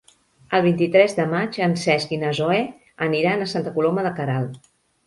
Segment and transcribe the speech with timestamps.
[0.59, 2.59] El vint-i-tres de maig en Cesc i na Zoè
[3.11, 4.61] aniran a Santa Coloma de Queralt.